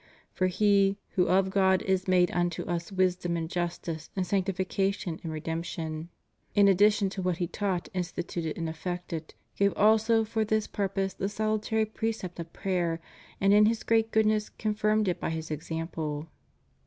For 0.33 0.47
He 0.47 0.97
who 1.09 1.27
of 1.27 1.51
God 1.51 1.83
is 1.83 2.07
made 2.07 2.31
unto 2.31 2.63
us 2.63 2.91
wisdom 2.91 3.37
and 3.37 3.47
justice 3.47 4.09
and 4.15 4.25
sanctification 4.25 5.19
and 5.21 5.31
redemption,^ 5.31 6.07
in 6.55 6.67
addition 6.67 7.11
to 7.11 7.21
what 7.21 7.37
He 7.37 7.45
taught, 7.45 7.87
instituted 7.93 8.57
and 8.57 8.67
effected, 8.67 9.35
gave 9.55 9.77
also 9.77 10.23
for 10.23 10.43
this 10.43 10.65
purpose 10.65 11.13
the 11.13 11.29
salutary 11.29 11.85
precept 11.85 12.39
of 12.39 12.51
prayer 12.51 12.99
and 13.39 13.53
in 13.53 13.67
His 13.67 13.83
great 13.83 14.09
goodness 14.09 14.49
confirmed 14.49 15.07
it 15.07 15.19
by 15.19 15.29
His 15.29 15.51
example. 15.51 16.29